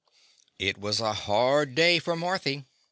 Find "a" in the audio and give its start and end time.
0.99-1.13